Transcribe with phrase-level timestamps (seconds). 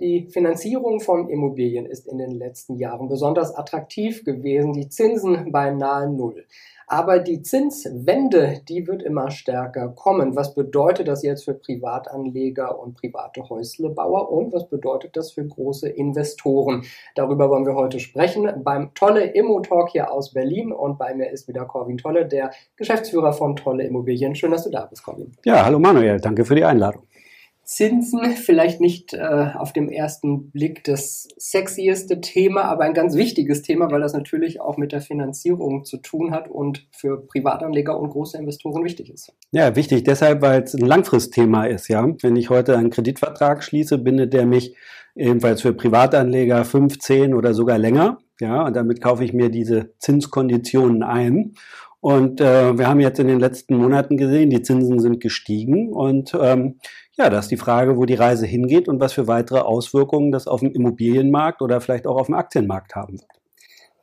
[0.00, 6.08] Die Finanzierung von Immobilien ist in den letzten Jahren besonders attraktiv gewesen, die Zinsen beinahe
[6.08, 6.46] null.
[6.86, 10.34] Aber die Zinswende, die wird immer stärker kommen.
[10.36, 15.88] Was bedeutet das jetzt für Privatanleger und private Häuslebauer und was bedeutet das für große
[15.88, 16.82] Investoren?
[17.14, 21.30] Darüber wollen wir heute sprechen beim Tolle Immo Talk hier aus Berlin und bei mir
[21.30, 24.34] ist wieder Corwin Tolle, der Geschäftsführer von Tolle Immobilien.
[24.34, 25.30] Schön, dass du da bist, Corwin.
[25.44, 27.02] Ja, hallo Manuel, danke für die Einladung.
[27.70, 33.62] Zinsen vielleicht nicht äh, auf dem ersten Blick das sexieste Thema, aber ein ganz wichtiges
[33.62, 38.10] Thema, weil das natürlich auch mit der Finanzierung zu tun hat und für Privatanleger und
[38.10, 39.32] große Investoren wichtig ist.
[39.52, 41.86] Ja, wichtig deshalb, weil es ein Langfristthema ist.
[41.86, 44.74] Ja, wenn ich heute einen Kreditvertrag schließe, bindet der mich
[45.14, 48.18] ebenfalls für Privatanleger 15 oder sogar länger.
[48.40, 51.52] Ja, und damit kaufe ich mir diese Zinskonditionen ein.
[52.00, 56.36] Und äh, wir haben jetzt in den letzten Monaten gesehen, die Zinsen sind gestiegen und
[56.40, 56.80] ähm,
[57.20, 60.46] ja, da ist die Frage, wo die Reise hingeht und was für weitere Auswirkungen das
[60.46, 63.30] auf dem Immobilienmarkt oder vielleicht auch auf dem Aktienmarkt haben wird.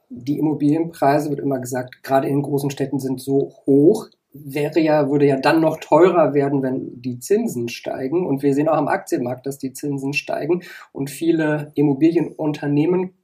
[0.09, 4.07] Die Immobilienpreise, wird immer gesagt, gerade in großen Städten sind so hoch.
[4.33, 8.27] Wäre ja, würde ja dann noch teurer werden, wenn die Zinsen steigen.
[8.27, 10.61] Und wir sehen auch am Aktienmarkt, dass die Zinsen steigen.
[10.91, 13.15] Und viele Immobilienunternehmen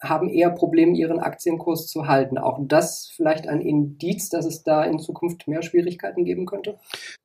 [0.00, 2.38] haben eher Probleme, ihren Aktienkurs zu halten.
[2.38, 6.78] Auch das vielleicht ein Indiz, dass es da in Zukunft mehr Schwierigkeiten geben könnte?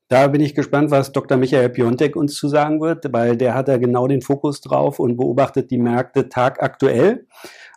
[0.09, 1.37] Da bin ich gespannt, was Dr.
[1.37, 5.17] Michael Piontek uns zu sagen wird, weil der hat da genau den Fokus drauf und
[5.17, 7.27] beobachtet die Märkte tagaktuell.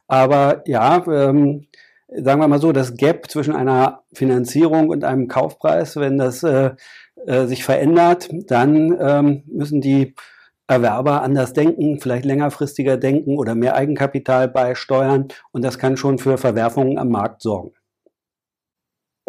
[0.08, 1.66] Aber ja, ähm,
[2.08, 6.70] sagen wir mal so, das Gap zwischen einer Finanzierung und einem Kaufpreis, wenn das äh,
[7.26, 10.14] äh, sich verändert, dann ähm, müssen die
[10.66, 15.28] Erwerber anders denken, vielleicht längerfristiger denken oder mehr Eigenkapital beisteuern.
[15.50, 17.72] Und das kann schon für Verwerfungen am Markt sorgen.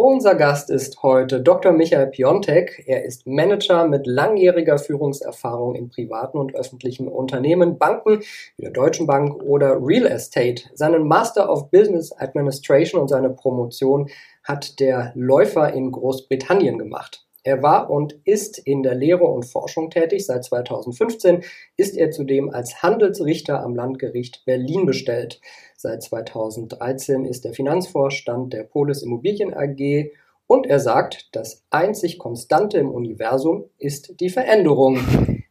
[0.05, 1.71] Unser Gast ist heute Dr.
[1.71, 2.83] Michael Piontek.
[2.87, 8.19] Er ist Manager mit langjähriger Führungserfahrung in privaten und öffentlichen Unternehmen, Banken
[8.57, 10.63] wie der Deutschen Bank oder Real Estate.
[10.73, 14.09] Seinen Master of Business Administration und seine Promotion
[14.43, 17.25] hat der Läufer in Großbritannien gemacht.
[17.43, 20.25] Er war und ist in der Lehre und Forschung tätig.
[20.25, 21.43] Seit 2015
[21.75, 25.41] ist er zudem als Handelsrichter am Landgericht Berlin bestellt.
[25.75, 30.11] Seit 2013 ist er Finanzvorstand der Polis Immobilien AG
[30.47, 34.99] und er sagt, das einzig Konstante im Universum ist die Veränderung.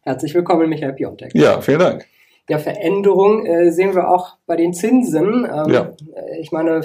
[0.01, 1.35] Herzlich willkommen, Michael Piontek.
[1.35, 2.07] Ja, vielen Dank
[2.49, 5.45] ja, Veränderung äh, sehen wir auch bei den Zinsen.
[5.45, 5.91] Ähm, ja.
[6.15, 6.81] Äh, ich meine,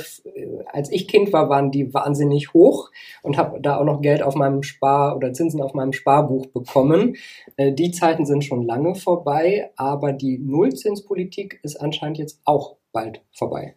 [0.67, 2.91] als ich Kind war, waren die wahnsinnig hoch
[3.23, 7.17] und habe da auch noch Geld auf meinem Spar oder Zinsen auf meinem Sparbuch bekommen.
[7.57, 13.23] Äh, die Zeiten sind schon lange vorbei, aber die Nullzinspolitik ist anscheinend jetzt auch bald
[13.33, 13.75] vorbei.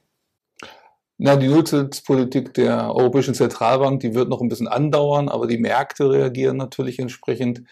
[1.17, 6.09] Na, die Nullzinspolitik der Europäischen Zentralbank, die wird noch ein bisschen andauern, aber die Märkte
[6.11, 7.63] reagieren natürlich entsprechend.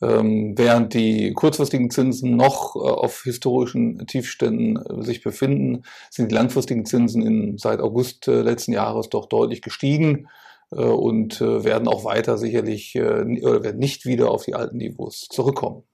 [0.00, 6.34] Ähm, während die kurzfristigen Zinsen noch äh, auf historischen Tiefständen äh, sich befinden, sind die
[6.36, 10.28] langfristigen Zinsen in, seit August äh, letzten Jahres doch deutlich gestiegen
[10.70, 15.84] und werden auch weiter sicherlich oder werden nicht wieder auf die alten Niveaus zurückkommen.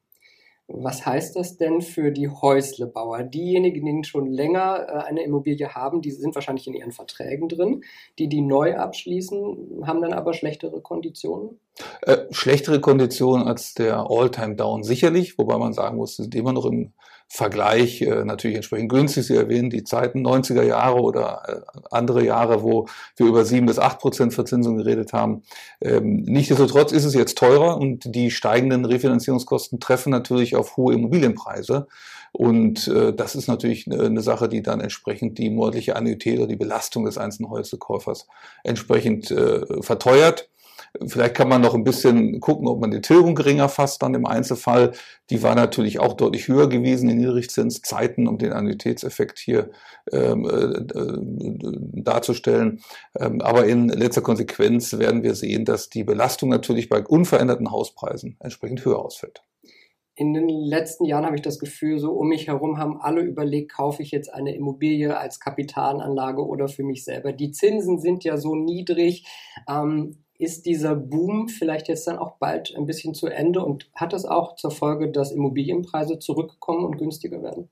[0.67, 3.23] Was heißt das denn für die Häuslebauer?
[3.23, 7.85] Diejenigen, die schon länger äh, eine Immobilie haben, die sind wahrscheinlich in ihren Verträgen drin.
[8.19, 11.61] Die, die neu abschließen, haben dann aber schlechtere Konditionen?
[12.03, 16.95] Äh, schlechtere Konditionen als der All-Time-Down sicherlich, wobei man sagen muss, sind immer noch im
[17.37, 19.27] Vergleich äh, natürlich entsprechend günstig.
[19.27, 22.87] Sie erwähnen die Zeiten 90er Jahre oder äh, andere Jahre, wo
[23.17, 25.43] wir über sieben bis acht Prozent Verzinsung geredet haben.
[25.81, 31.89] Ähm, Nichtsdestotrotz ist es jetzt teurer und die steigenden Refinanzierungskosten treffen natürlich auf hohe Immobilienpreise.
[32.31, 36.55] Und äh, das ist natürlich eine Sache, die dann entsprechend die monatliche Annuität oder die
[36.55, 38.29] Belastung des einzelnen Häuserkäufers
[38.63, 40.49] entsprechend äh, verteuert.
[41.07, 44.27] Vielleicht kann man noch ein bisschen gucken, ob man die Tilgung geringer fasst dann im
[44.27, 44.93] Einzelfall.
[45.31, 49.71] Die war natürlich auch deutlich höher gewesen in Niedrigzinszeiten, um den Annuitätseffekt hier
[50.13, 52.81] ähm, äh, äh, darzustellen.
[53.19, 58.37] Ähm, aber in letzter Konsequenz werden wir sehen, dass die Belastung natürlich bei unveränderten Hauspreisen
[58.41, 59.43] entsprechend höher ausfällt
[60.17, 63.73] in den letzten Jahren habe ich das Gefühl, so um mich herum haben alle überlegt,
[63.73, 67.33] kaufe ich jetzt eine Immobilie als Kapitalanlage oder für mich selber.
[67.33, 69.27] Die Zinsen sind ja so niedrig.
[69.69, 74.13] Ähm, ist dieser Boom vielleicht jetzt dann auch bald ein bisschen zu Ende und hat
[74.13, 77.69] das auch zur Folge, dass Immobilienpreise zurückkommen und günstiger werden?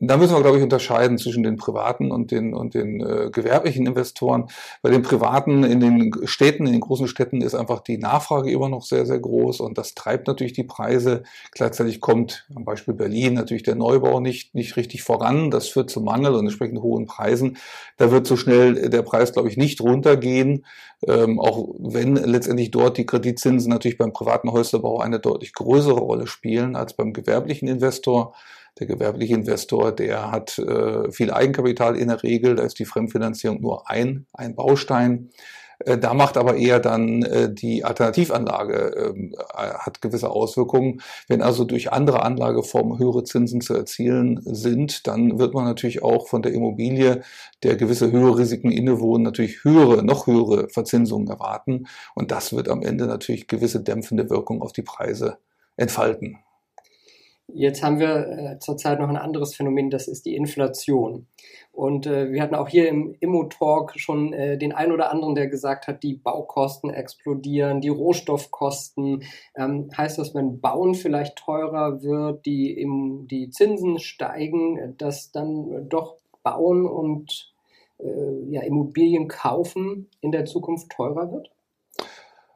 [0.00, 3.86] Da müssen wir, glaube ich, unterscheiden zwischen den privaten und den, und den äh, gewerblichen
[3.86, 4.48] Investoren.
[4.80, 8.70] Bei den privaten in den Städten, in den großen Städten ist einfach die Nachfrage immer
[8.70, 11.22] noch sehr, sehr groß und das treibt natürlich die Preise.
[11.52, 15.50] Gleichzeitig kommt am Beispiel Berlin natürlich der Neubau nicht, nicht richtig voran.
[15.50, 17.58] Das führt zu Mangel und entsprechend hohen Preisen.
[17.98, 20.64] Da wird so schnell der Preis, glaube ich, nicht runtergehen,
[21.06, 26.26] ähm, auch wenn letztendlich dort die Kreditzinsen natürlich beim privaten Häuslerbau eine deutlich größere Rolle
[26.26, 28.34] spielen als beim gewerblichen Investor.
[28.80, 33.60] Der gewerbliche Investor, der hat äh, viel Eigenkapital in der Regel, da ist die Fremdfinanzierung
[33.60, 35.30] nur ein, ein Baustein.
[35.80, 41.00] Äh, da macht aber eher dann äh, die Alternativanlage, ähm, äh, hat gewisse Auswirkungen.
[41.28, 46.28] Wenn also durch andere Anlageformen höhere Zinsen zu erzielen sind, dann wird man natürlich auch
[46.28, 47.22] von der Immobilie,
[47.62, 51.86] der gewisse höhere Risiken innewohnen, natürlich höhere, noch höhere Verzinsungen erwarten.
[52.14, 55.38] Und das wird am Ende natürlich gewisse dämpfende Wirkung auf die Preise
[55.76, 56.38] entfalten.
[57.54, 61.26] Jetzt haben wir äh, zurzeit noch ein anderes Phänomen, das ist die Inflation.
[61.72, 65.48] Und äh, wir hatten auch hier im Immo-Talk schon äh, den einen oder anderen, der
[65.48, 69.22] gesagt hat, die Baukosten explodieren, die Rohstoffkosten.
[69.56, 72.86] Ähm, heißt das, wenn Bauen vielleicht teurer wird, die,
[73.30, 77.52] die Zinsen steigen, dass dann doch Bauen und
[78.48, 81.50] ja, Immobilien kaufen in der Zukunft teurer wird?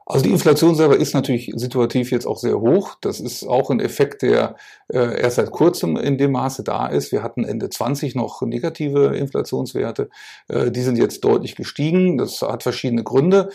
[0.07, 2.95] Also die Inflation selber ist natürlich situativ jetzt auch sehr hoch.
[3.01, 4.55] Das ist auch ein Effekt, der
[4.87, 7.11] äh, erst seit kurzem in dem Maße da ist.
[7.11, 10.09] Wir hatten Ende 20 noch negative Inflationswerte.
[10.47, 12.19] Äh, die sind jetzt deutlich gestiegen.
[12.19, 13.49] Das hat verschiedene Gründe.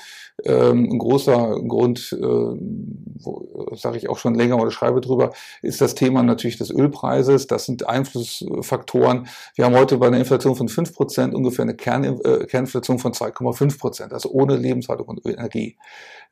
[0.45, 5.33] Ähm, ein großer Grund, äh, sage ich auch schon länger oder schreibe drüber,
[5.63, 7.47] ist das Thema natürlich des Ölpreises.
[7.47, 9.29] Das sind Einflussfaktoren.
[9.55, 14.13] Wir haben heute bei einer Inflation von 5% ungefähr eine Kern, äh, Kerninflation von 2,5%,
[14.13, 15.77] also ohne Lebenshaltung und Energie.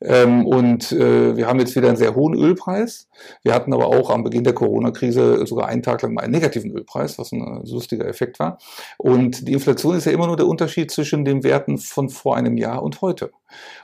[0.01, 3.09] Ähm, und äh, wir haben jetzt wieder einen sehr hohen Ölpreis.
[3.43, 6.71] Wir hatten aber auch am Beginn der Corona-Krise sogar einen Tag lang mal einen negativen
[6.71, 8.57] Ölpreis, was ein lustiger Effekt war.
[8.97, 12.57] Und die Inflation ist ja immer nur der Unterschied zwischen den Werten von vor einem
[12.57, 13.31] Jahr und heute.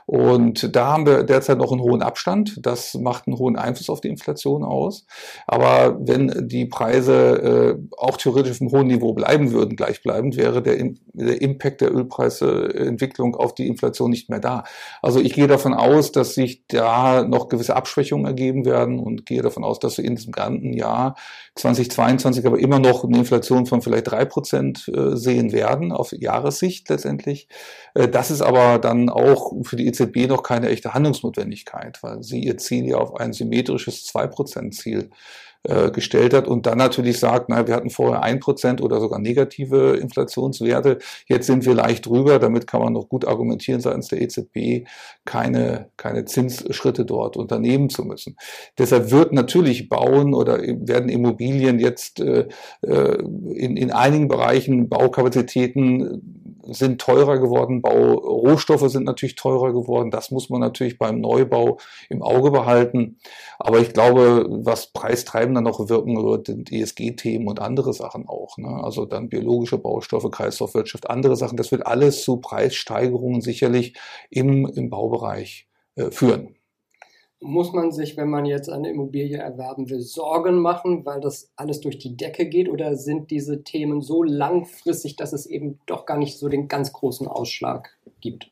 [0.06, 2.58] Und da haben wir derzeit noch einen hohen Abstand.
[2.64, 5.06] Das macht einen hohen Einfluss auf die Inflation aus.
[5.46, 10.62] Aber wenn die Preise äh, auch theoretisch auf einem hohen Niveau bleiben würden, gleichbleibend, wäre
[10.62, 10.76] der,
[11.12, 14.64] der Impact der Ölpreisentwicklung auf die Inflation nicht mehr da.
[15.02, 19.42] Also ich gehe davon aus, dass sich da noch gewisse Abschwächungen ergeben werden und gehe
[19.42, 21.16] davon aus, dass wir in diesem ganzen Jahr
[21.56, 26.88] 2022 aber immer noch eine Inflation von vielleicht drei Prozent äh, sehen werden, auf Jahressicht
[26.88, 27.48] letztendlich.
[27.94, 32.40] Äh, das ist aber dann auch für die EZB noch keine echte Handlungsnotwendigkeit, weil sie
[32.40, 35.10] ihr Ziel ja auf ein symmetrisches 2%-Ziel
[35.68, 39.18] äh, gestellt hat und dann natürlich sagt, na, wir hatten vorher ein Prozent oder sogar
[39.18, 44.22] negative Inflationswerte, jetzt sind wir leicht drüber, damit kann man noch gut argumentieren seitens der
[44.22, 44.86] EZB,
[45.24, 48.36] keine, keine Zinsschritte dort unternehmen zu müssen.
[48.78, 52.46] Deshalb wird natürlich Bauen oder werden Immobilien jetzt äh,
[52.82, 53.16] äh
[53.56, 56.35] in, in einigen Bereichen Baukapazitäten
[56.68, 60.10] sind teurer geworden, Baurohstoffe sind natürlich teurer geworden.
[60.10, 61.78] Das muss man natürlich beim Neubau
[62.08, 63.18] im Auge behalten.
[63.58, 68.58] Aber ich glaube, was preistreibender noch wirken wird, sind ESG-Themen und andere Sachen auch.
[68.58, 68.68] Ne?
[68.68, 71.56] Also dann biologische Baustoffe, Kreislaufwirtschaft, andere Sachen.
[71.56, 73.94] Das wird alles zu Preissteigerungen sicherlich
[74.30, 76.56] im, im Baubereich äh, führen
[77.40, 81.80] muss man sich, wenn man jetzt eine Immobilie erwerben will, Sorgen machen, weil das alles
[81.80, 82.68] durch die Decke geht?
[82.68, 86.92] Oder sind diese Themen so langfristig, dass es eben doch gar nicht so den ganz
[86.92, 87.90] großen Ausschlag
[88.20, 88.50] gibt?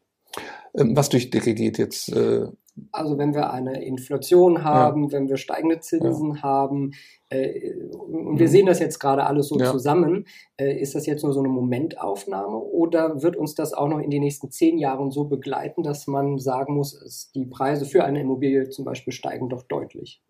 [0.75, 2.11] Ähm, was durch die Decke geht jetzt?
[2.11, 2.49] Äh
[2.93, 5.13] also wenn wir eine Inflation haben, ja.
[5.13, 6.43] wenn wir steigende Zinsen ja.
[6.43, 6.93] haben,
[7.29, 8.51] äh, und wir mhm.
[8.51, 9.71] sehen das jetzt gerade alles so ja.
[9.71, 10.27] zusammen,
[10.57, 14.11] äh, ist das jetzt nur so eine Momentaufnahme oder wird uns das auch noch in
[14.11, 18.69] den nächsten zehn Jahren so begleiten, dass man sagen muss, die Preise für eine Immobilie
[18.71, 20.23] zum Beispiel steigen doch deutlich?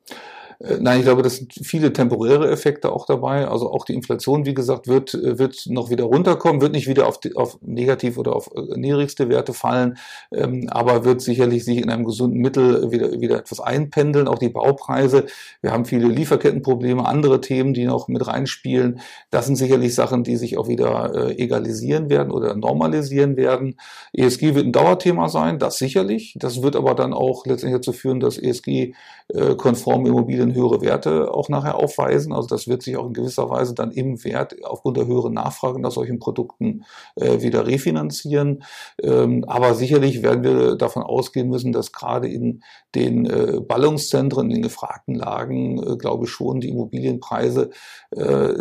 [0.60, 3.48] Äh, nein, ich glaube, das sind viele temporäre Effekte auch dabei.
[3.48, 7.06] Also auch die Inflation, wie gesagt, wird, äh, wird noch wieder runterkommen, wird nicht wieder
[7.06, 9.96] auf, auf negativ oder auf äh, niedrigste Werte fallen,
[10.32, 14.28] ähm, aber wird sicherlich sich in einem gesunden Mittel wieder, wieder etwas einpendeln.
[14.28, 15.26] Auch die Baupreise.
[15.60, 19.00] Wir haben viele Lieferkettenprobleme, andere Themen, die noch mit reinspielen.
[19.30, 23.76] Das sind sicherlich Sachen, die sich auch wieder äh, egalisieren werden oder normalisieren werden.
[24.12, 26.34] ESG wird ein Dauerthema sein, das sicherlich.
[26.38, 31.48] Das wird aber dann auch letztendlich dazu führen, dass ESG-konforme Immobilien Immobilien höhere Werte auch
[31.48, 32.32] nachher aufweisen.
[32.32, 35.80] Also das wird sich auch in gewisser Weise dann im Wert aufgrund der höheren Nachfrage
[35.80, 36.84] nach solchen Produkten
[37.16, 38.64] äh, wieder refinanzieren.
[39.02, 42.62] Ähm, aber sicherlich werden wir davon ausgehen müssen, dass gerade in
[42.94, 47.70] den äh, Ballungszentren, in den gefragten Lagen, äh, glaube ich schon, die Immobilienpreise
[48.10, 48.52] äh,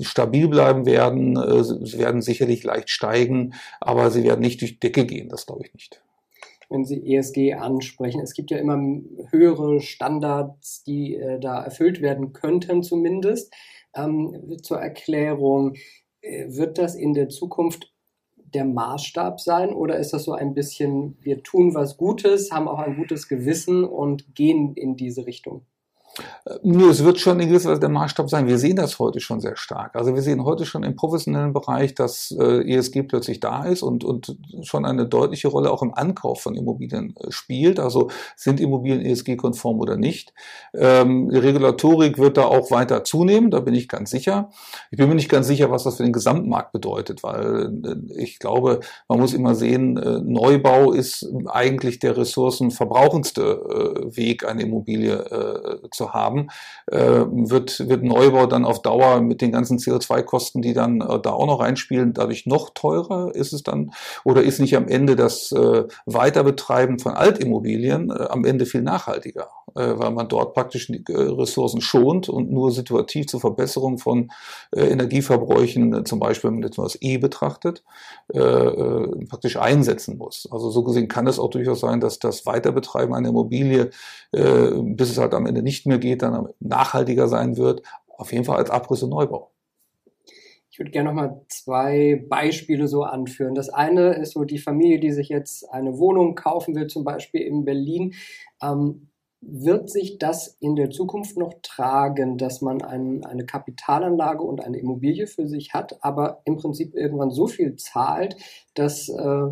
[0.00, 1.36] stabil bleiben werden.
[1.36, 5.28] Äh, sie werden sicherlich leicht steigen, aber sie werden nicht durch Decke gehen.
[5.28, 6.02] Das glaube ich nicht
[6.70, 8.20] wenn Sie ESG ansprechen.
[8.20, 8.78] Es gibt ja immer
[9.30, 13.52] höhere Standards, die äh, da erfüllt werden könnten zumindest.
[13.94, 15.74] Ähm, zur Erklärung,
[16.22, 17.92] äh, wird das in der Zukunft
[18.36, 22.78] der Maßstab sein oder ist das so ein bisschen, wir tun was Gutes, haben auch
[22.78, 25.66] ein gutes Gewissen und gehen in diese Richtung?
[26.62, 28.46] Nö, es wird schon in gewisser Weise der Maßstab sein.
[28.46, 29.94] Wir sehen das heute schon sehr stark.
[29.94, 34.04] Also wir sehen heute schon im professionellen Bereich, dass äh, ESG plötzlich da ist und,
[34.04, 37.78] und schon eine deutliche Rolle auch im Ankauf von Immobilien äh, spielt.
[37.78, 40.32] Also sind Immobilien ESG-konform oder nicht.
[40.74, 44.50] Ähm, die Regulatorik wird da auch weiter zunehmen, da bin ich ganz sicher.
[44.90, 48.38] Ich bin mir nicht ganz sicher, was das für den Gesamtmarkt bedeutet, weil äh, ich
[48.38, 55.14] glaube, man muss immer sehen, äh, Neubau ist eigentlich der ressourcenverbrauchendste äh, Weg, eine Immobilie
[55.14, 56.48] äh, zu haben,
[56.86, 56.96] äh,
[57.28, 61.46] wird, wird Neubau dann auf Dauer mit den ganzen CO2-Kosten, die dann äh, da auch
[61.46, 63.92] noch reinspielen, dadurch noch teurer ist es dann?
[64.24, 69.48] Oder ist nicht am Ende das äh, Weiterbetreiben von Altimmobilien am Ende viel nachhaltiger?
[69.72, 74.32] Weil man dort praktisch die Ressourcen schont und nur situativ zur Verbesserung von
[74.74, 77.84] Energieverbräuchen, zum Beispiel wenn man jetzt das E betrachtet,
[78.26, 80.48] praktisch einsetzen muss.
[80.50, 83.90] Also so gesehen kann es auch durchaus sein, dass das Weiterbetreiben einer Immobilie,
[84.32, 88.56] bis es halt am Ende nicht mehr geht, dann nachhaltiger sein wird, auf jeden Fall
[88.56, 89.50] als Abriss und Neubau.
[90.70, 93.54] Ich würde gerne noch mal zwei Beispiele so anführen.
[93.54, 97.42] Das eine ist so die Familie, die sich jetzt eine Wohnung kaufen will, zum Beispiel
[97.42, 98.14] in Berlin.
[98.62, 99.10] Ähm,
[99.42, 104.78] wird sich das in der Zukunft noch tragen, dass man ein, eine Kapitalanlage und eine
[104.78, 108.36] Immobilie für sich hat, aber im Prinzip irgendwann so viel zahlt,
[108.74, 109.48] dass, äh,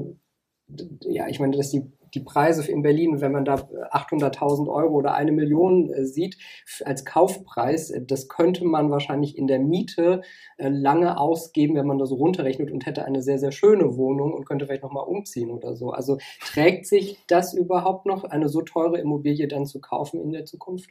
[1.00, 5.15] ja, ich meine, dass die die Preise in Berlin, wenn man da 800.000 Euro oder
[5.15, 6.38] eine Million äh, sieht
[6.85, 10.23] als Kaufpreis, äh, das könnte man wahrscheinlich in der Miete
[10.57, 14.45] äh, lange ausgeben, wenn man das runterrechnet und hätte eine sehr, sehr schöne Wohnung und
[14.45, 15.91] könnte vielleicht nochmal umziehen oder so.
[15.91, 20.45] Also trägt sich das überhaupt noch, eine so teure Immobilie dann zu kaufen in der
[20.45, 20.91] Zukunft?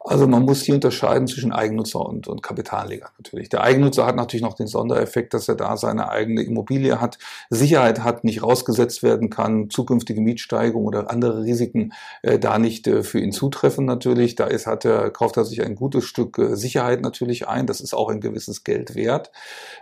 [0.00, 3.48] Also man muss hier unterscheiden zwischen Eigennutzer und, und Kapitalanleger natürlich.
[3.48, 7.18] Der Eigennutzer hat natürlich noch den Sondereffekt, dass er da seine eigene Immobilie hat,
[7.50, 13.02] Sicherheit hat, nicht rausgesetzt werden kann, zukünftige Mietsteigerungen oder andere Risiken äh, da nicht äh,
[13.02, 14.34] für ihn zutreffen natürlich.
[14.34, 17.66] Da ist, hat er, kauft er sich ein gutes Stück äh, Sicherheit natürlich ein.
[17.66, 19.30] Das ist auch ein gewisses Geld wert.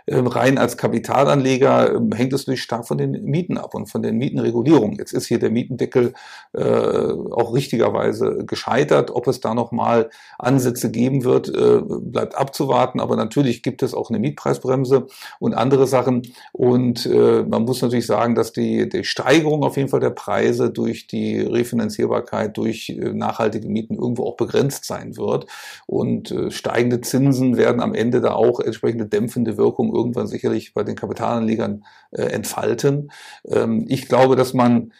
[0.07, 4.01] Ähm, rein als Kapitalanleger ähm, hängt es natürlich stark von den Mieten ab und von
[4.01, 4.97] den Mietenregulierungen.
[4.97, 6.13] Jetzt ist hier der Mietendeckel
[6.53, 9.11] äh, auch richtigerweise gescheitert.
[9.11, 12.99] Ob es da noch mal mal Ansätze geben wird, äh, bleibt abzuwarten.
[12.99, 15.07] Aber natürlich gibt es auch eine Mietpreisbremse
[15.39, 16.21] und andere Sachen.
[16.51, 20.69] Und äh, man muss natürlich sagen, dass die, die Steigerung auf jeden Fall der Preise
[20.69, 25.47] durch die Refinanzierbarkeit, durch äh, nachhaltige Mieten irgendwo auch begrenzt sein wird.
[25.87, 30.95] Und steigende Zinsen werden am Ende da auch entsprechende dämpfende Wirkung irgendwann sicherlich bei den
[30.95, 33.11] Kapitalanlegern entfalten.
[33.47, 34.91] Ähm, ich glaube, dass man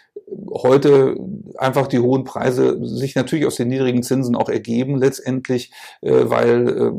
[0.51, 1.16] heute
[1.58, 6.70] einfach die hohen Preise sich natürlich aus den niedrigen Zinsen auch ergeben letztendlich, äh, weil
[6.70, 6.92] äh,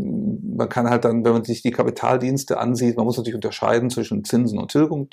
[0.56, 4.24] man kann halt dann, wenn man sich die Kapitaldienste ansieht, man muss natürlich unterscheiden zwischen
[4.24, 5.08] Zinsen und Tilgung.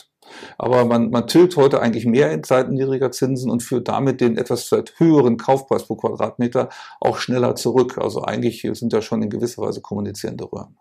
[0.57, 4.37] Aber man, man tilgt heute eigentlich mehr in Zeiten niedriger Zinsen und führt damit den
[4.37, 7.97] etwas höheren Kaufpreis pro Quadratmeter auch schneller zurück.
[7.97, 10.77] Also eigentlich sind da schon in gewisser Weise kommunizierende Röhren.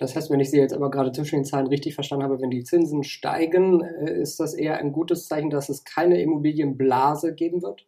[0.00, 2.50] Das heißt, wenn ich Sie jetzt aber gerade zwischen den Zahlen richtig verstanden habe, wenn
[2.50, 7.60] die Zinsen steigen, äh, ist das eher ein gutes Zeichen, dass es keine Immobilienblase geben
[7.60, 7.86] wird?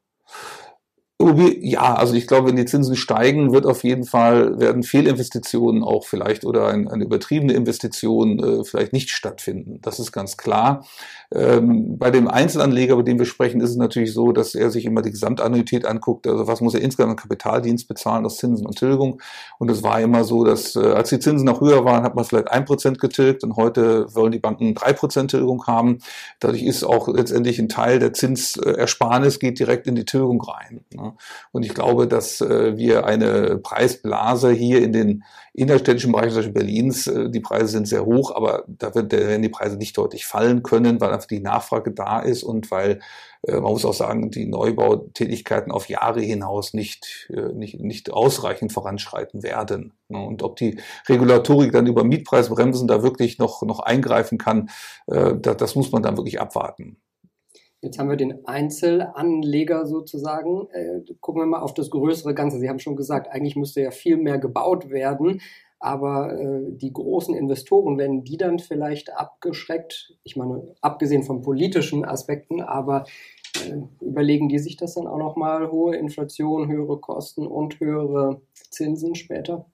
[1.61, 6.05] Ja, also ich glaube, wenn die Zinsen steigen, wird auf jeden Fall, werden Fehlinvestitionen auch
[6.05, 9.79] vielleicht oder ein, eine übertriebene Investition äh, vielleicht nicht stattfinden.
[9.83, 10.85] Das ist ganz klar.
[11.35, 14.85] Ähm, bei dem Einzelanleger, über den wir sprechen, ist es natürlich so, dass er sich
[14.85, 16.27] immer die Gesamtannuität anguckt.
[16.27, 19.23] Also was muss er insgesamt an Kapitaldienst bezahlen aus Zinsen und Tilgung?
[19.59, 22.25] Und es war immer so, dass äh, als die Zinsen noch höher waren, hat man
[22.25, 25.99] vielleicht ein Prozent getilgt und heute wollen die Banken drei Prozent Tilgung haben.
[26.41, 30.85] Dadurch ist auch letztendlich ein Teil der Zinsersparnis geht direkt in die Tilgung rein.
[30.93, 31.12] Ne?
[31.53, 36.53] Und ich glaube, dass äh, wir eine Preisblase hier in den innerstädtischen Bereichen, zum Beispiel
[36.55, 40.27] Berlins, äh, die Preise sind sehr hoch, aber da, da werden die Preise nicht deutlich
[40.27, 43.01] fallen können, weil einfach die Nachfrage da ist und weil
[43.43, 48.73] äh, man muss auch sagen, die Neubautätigkeiten auf Jahre hinaus nicht, äh, nicht, nicht ausreichend
[48.73, 49.93] voranschreiten werden.
[50.09, 50.19] Ne?
[50.19, 50.79] Und ob die
[51.09, 54.71] Regulatorik dann über Mietpreisbremsen da wirklich noch, noch eingreifen kann,
[55.07, 57.02] äh, das, das muss man dann wirklich abwarten.
[57.83, 60.69] Jetzt haben wir den Einzelanleger sozusagen.
[60.71, 62.59] Äh, gucken wir mal auf das größere Ganze.
[62.61, 65.41] Sie haben schon gesagt, eigentlich müsste ja viel mehr gebaut werden.
[65.81, 70.15] Aber äh, die großen Investoren, werden die dann vielleicht abgeschreckt?
[70.23, 73.05] Ich meine, abgesehen von politischen Aspekten, aber
[73.57, 75.73] äh, überlegen die sich das dann auch nochmal?
[75.73, 79.67] Hohe Inflation, höhere Kosten und höhere Zinsen später?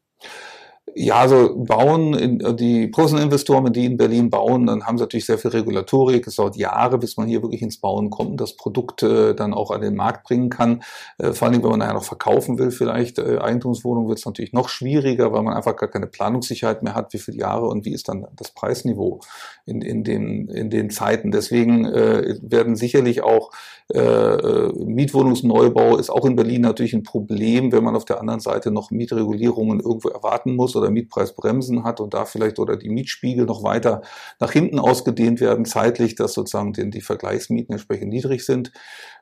[1.01, 5.39] Ja, also bauen, die professionellen Investoren, die in Berlin bauen, dann haben sie natürlich sehr
[5.39, 6.27] viel Regulatorik.
[6.27, 9.55] Es dauert Jahre, bis man hier wirklich ins Bauen kommt und das Produkt äh, dann
[9.55, 10.83] auch an den Markt bringen kann.
[11.19, 14.53] Äh, vor allem, wenn man nachher noch verkaufen will, vielleicht äh, Eigentumswohnungen, wird es natürlich
[14.53, 17.93] noch schwieriger, weil man einfach gar keine Planungssicherheit mehr hat, wie viele Jahre und wie
[17.93, 19.21] ist dann das Preisniveau
[19.67, 21.31] in, in, den, in den Zeiten.
[21.31, 23.53] Deswegen äh, werden sicherlich auch
[23.95, 28.41] äh, äh, Mietwohnungsneubau ist auch in Berlin natürlich ein Problem, wenn man auf der anderen
[28.41, 33.47] Seite noch Mietregulierungen irgendwo erwarten muss oder Mietpreisbremsen hat und da vielleicht oder die Mietspiegel
[33.47, 34.03] noch weiter
[34.41, 38.73] nach hinten ausgedehnt werden, zeitlich, dass sozusagen die, die Vergleichsmieten entsprechend niedrig sind.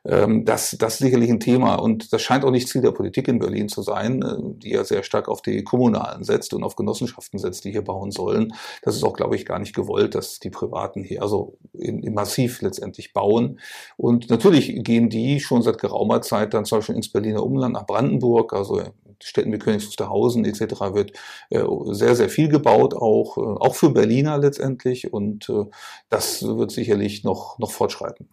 [0.05, 3.27] Ähm, das, das ist sicherlich ein Thema und das scheint auch nicht Ziel der Politik
[3.27, 6.75] in Berlin zu sein, äh, die ja sehr stark auf die Kommunalen setzt und auf
[6.75, 8.53] Genossenschaften setzt, die hier bauen sollen.
[8.81, 12.13] Das ist auch, glaube ich, gar nicht gewollt, dass die Privaten hier also in, in
[12.13, 13.59] massiv letztendlich bauen.
[13.97, 17.85] Und natürlich gehen die schon seit geraumer Zeit dann zum Beispiel ins Berliner Umland nach
[17.85, 18.81] Brandenburg, also
[19.23, 20.61] Städten wie Königs Wusterhausen etc.
[20.93, 21.11] wird
[21.49, 25.13] äh, sehr, sehr viel gebaut, auch, äh, auch für Berliner letztendlich.
[25.13, 25.65] Und äh,
[26.09, 28.29] das wird sicherlich noch, noch fortschreiten.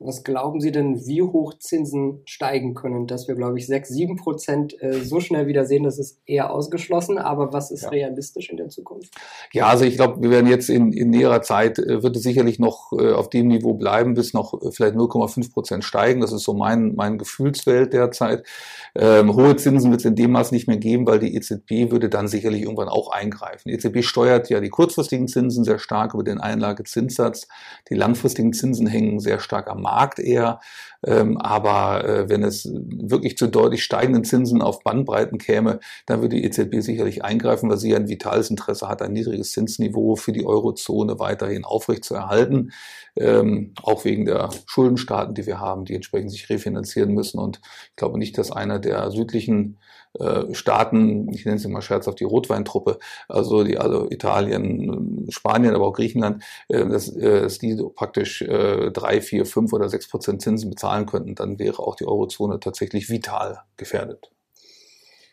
[0.00, 3.08] Was glauben Sie denn, wie hoch Zinsen steigen können?
[3.08, 6.52] Dass wir, glaube ich, 6, 7 Prozent äh, so schnell wieder sehen, das ist eher
[6.52, 7.18] ausgeschlossen.
[7.18, 7.88] Aber was ist ja.
[7.88, 9.12] realistisch in der Zukunft?
[9.52, 12.60] Ja, also ich glaube, wir werden jetzt in, in näherer Zeit, äh, wird es sicherlich
[12.60, 16.20] noch äh, auf dem Niveau bleiben, bis noch vielleicht 0,5 Prozent steigen.
[16.20, 18.46] Das ist so mein, mein Gefühlswelt derzeit.
[18.94, 22.08] Ähm, hohe Zinsen wird es in dem Maß nicht mehr geben, weil die EZB würde
[22.08, 23.68] dann sicherlich irgendwann auch eingreifen.
[23.68, 27.48] Die EZB steuert ja die kurzfristigen Zinsen sehr stark über den Einlagezinssatz.
[27.90, 30.60] Die langfristigen Zinsen hängen sehr stark am Markt eher.
[31.06, 36.36] Ähm, aber äh, wenn es wirklich zu deutlich steigenden Zinsen auf Bandbreiten käme, dann würde
[36.36, 40.44] die EZB sicherlich eingreifen, weil sie ein vitales Interesse hat, ein niedriges Zinsniveau für die
[40.44, 42.72] Eurozone weiterhin aufrechtzuerhalten.
[43.16, 47.38] Ähm, auch wegen der Schuldenstaaten, die wir haben, die entsprechend sich refinanzieren müssen.
[47.38, 49.78] Und ich glaube nicht, dass einer der südlichen
[50.18, 52.98] äh, Staaten, ich nenne sie mal scherzhaft die Rotweintruppe,
[53.28, 59.20] also die also Italien, Spanien, aber auch Griechenland, äh, dass, äh, dass die praktisch drei,
[59.20, 63.60] vier, fünf oder sechs Prozent Zinsen bezahlen könnten, dann wäre auch die Eurozone tatsächlich vital
[63.76, 64.30] gefährdet.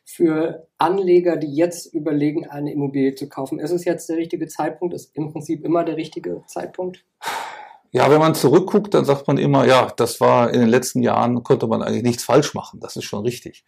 [0.04, 4.94] Für Anleger, die jetzt überlegen, eine Immobilie zu kaufen, ist es jetzt der richtige Zeitpunkt?
[4.94, 7.04] Ist im Prinzip immer der richtige Zeitpunkt?
[7.96, 11.44] Ja, wenn man zurückguckt, dann sagt man immer, ja, das war in den letzten Jahren,
[11.44, 12.82] konnte man eigentlich nichts falsch machen.
[12.82, 13.64] Das ist schon richtig.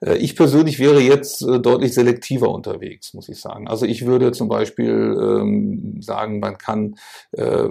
[0.00, 3.68] Äh, ich persönlich wäre jetzt äh, deutlich selektiver unterwegs, muss ich sagen.
[3.68, 6.94] Also ich würde zum Beispiel ähm, sagen, man kann
[7.32, 7.68] äh,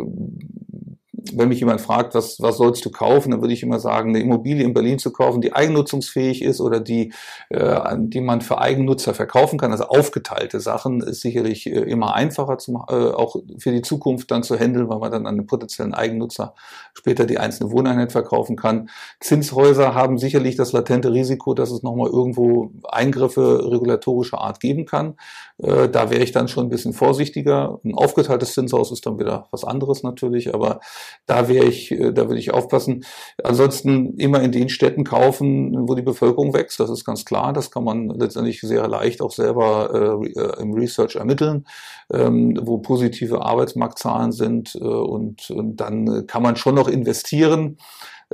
[1.33, 4.19] wenn mich jemand fragt, was, was sollst du kaufen, dann würde ich immer sagen, eine
[4.19, 7.13] Immobilie in Berlin zu kaufen, die eigennutzungsfähig ist oder die,
[7.49, 9.71] äh, die man für Eigennutzer verkaufen kann.
[9.71, 14.43] Also aufgeteilte Sachen ist sicherlich äh, immer einfacher, zu, äh, auch für die Zukunft dann
[14.43, 16.53] zu handeln, weil man dann an den potenziellen Eigennutzer
[16.93, 18.89] später die einzelne Wohneinheit verkaufen kann.
[19.19, 25.15] Zinshäuser haben sicherlich das latente Risiko, dass es nochmal irgendwo Eingriffe regulatorischer Art geben kann.
[25.57, 27.79] Äh, da wäre ich dann schon ein bisschen vorsichtiger.
[27.83, 30.79] Ein aufgeteiltes Zinshaus ist dann wieder was anderes natürlich, aber
[31.25, 33.05] da wäre ich, äh, da würde ich aufpassen.
[33.43, 36.79] Ansonsten immer in den Städten kaufen, wo die Bevölkerung wächst.
[36.79, 37.53] Das ist ganz klar.
[37.53, 41.65] Das kann man letztendlich sehr leicht auch selber äh, äh im Research ermitteln,
[42.13, 44.75] ähm, wo positive Arbeitsmarktzahlen sind.
[44.75, 47.77] Äh, und, und dann kann man schon noch investieren.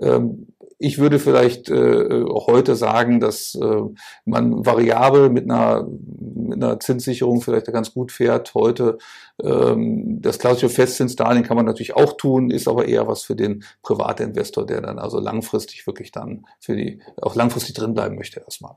[0.01, 0.47] Ähm,
[0.81, 3.81] ich würde vielleicht äh, heute sagen, dass äh,
[4.25, 8.55] man variabel mit einer, mit einer Zinssicherung vielleicht ganz gut fährt.
[8.55, 8.97] Heute
[9.43, 13.63] ähm, das klassische Festzinsdarlehen kann man natürlich auch tun, ist aber eher was für den
[13.83, 18.75] Privatinvestor, der dann also langfristig wirklich dann für die auch langfristig drin bleiben möchte erstmal.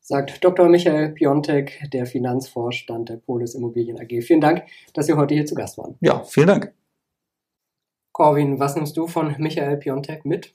[0.00, 0.68] Sagt Dr.
[0.70, 4.22] Michael Piontek, der Finanzvorstand der Polis Immobilien AG.
[4.22, 5.96] Vielen Dank, dass Sie heute hier zu Gast waren.
[6.00, 6.72] Ja, vielen Dank.
[8.12, 10.54] Corwin, was nimmst du von Michael Piontek mit?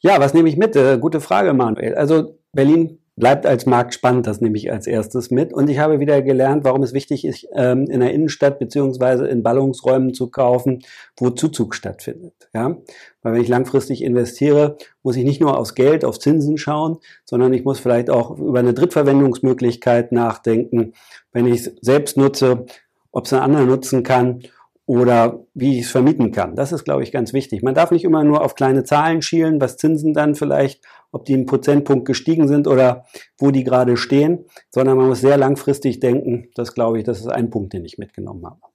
[0.00, 0.74] Ja, was nehme ich mit?
[0.76, 1.94] Äh, gute Frage, Manuel.
[1.94, 5.52] Also Berlin bleibt als Markt spannend, das nehme ich als erstes mit.
[5.52, 9.42] Und ich habe wieder gelernt, warum es wichtig ist, ähm, in der Innenstadt beziehungsweise in
[9.42, 10.80] Ballungsräumen zu kaufen,
[11.18, 12.32] wo Zuzug stattfindet.
[12.54, 12.76] Ja?
[13.22, 17.52] Weil wenn ich langfristig investiere, muss ich nicht nur aufs Geld, auf Zinsen schauen, sondern
[17.52, 20.94] ich muss vielleicht auch über eine Drittverwendungsmöglichkeit nachdenken,
[21.32, 22.64] wenn ich es selbst nutze,
[23.12, 24.42] ob es ein anderer nutzen kann
[24.86, 26.56] oder wie ich es vermieten kann.
[26.56, 27.62] Das ist, glaube ich, ganz wichtig.
[27.62, 31.34] Man darf nicht immer nur auf kleine Zahlen schielen, was Zinsen dann vielleicht, ob die
[31.34, 33.04] einen Prozentpunkt gestiegen sind oder
[33.38, 36.48] wo die gerade stehen, sondern man muss sehr langfristig denken.
[36.54, 38.71] Das, glaube ich, das ist ein Punkt, den ich mitgenommen habe.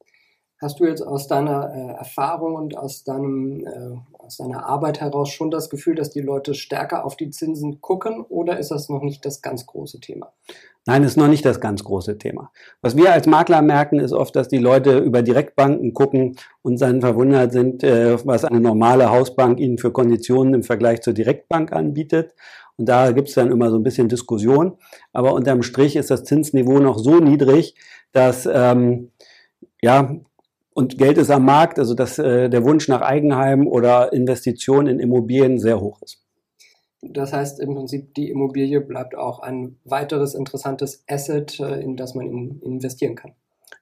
[0.60, 5.30] Hast du jetzt aus deiner äh, Erfahrung und aus, deinem, äh, aus deiner Arbeit heraus
[5.30, 9.04] schon das Gefühl, dass die Leute stärker auf die Zinsen gucken oder ist das noch
[9.04, 10.34] nicht das ganz große Thema?
[10.88, 12.50] Nein, ist noch nicht das ganz große Thema.
[12.82, 17.02] Was wir als Makler merken, ist oft, dass die Leute über Direktbanken gucken und dann
[17.02, 22.34] verwundert sind, äh, was eine normale Hausbank ihnen für Konditionen im Vergleich zur Direktbank anbietet.
[22.78, 24.78] Und da gibt es dann immer so ein bisschen Diskussion.
[25.14, 27.76] Aber unterm Strich ist das Zinsniveau noch so niedrig,
[28.12, 29.12] dass ähm,
[29.82, 30.16] ja
[30.78, 35.00] und Geld ist am Markt, also dass äh, der Wunsch nach Eigenheim oder Investitionen in
[35.00, 36.24] Immobilien sehr hoch ist.
[37.02, 42.14] Das heißt im Prinzip, die Immobilie bleibt auch ein weiteres interessantes Asset, äh, in das
[42.14, 43.32] man investieren kann.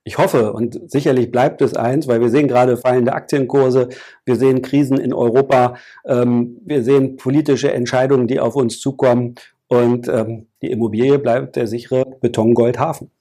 [0.05, 3.89] Ich hoffe und sicherlich bleibt es eins, weil wir sehen gerade fallende Aktienkurse,
[4.23, 9.35] wir sehen Krisen in Europa, ähm, wir sehen politische Entscheidungen, die auf uns zukommen
[9.67, 13.11] und ähm, die Immobilie bleibt der sichere Betongoldhafen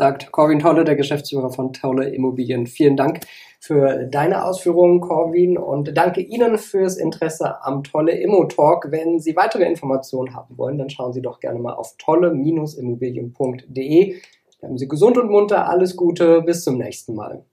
[0.00, 2.66] sagt Corwin Tolle, der Geschäftsführer von Tolle Immobilien.
[2.66, 3.20] Vielen Dank
[3.60, 8.90] für deine Ausführungen, Corwin, und danke Ihnen fürs Interesse am Tolle Immo Talk.
[8.90, 14.22] Wenn Sie weitere Informationen haben wollen, dann schauen Sie doch gerne mal auf tolle-immobilien.de.
[14.58, 17.44] Bleiben Sie gesund und munter, alles Gute, bis zum nächsten Mal.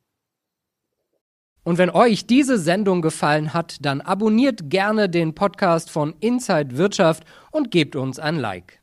[1.66, 7.26] Und wenn euch diese Sendung gefallen hat, dann abonniert gerne den Podcast von Inside Wirtschaft
[7.52, 8.77] und gebt uns ein Like.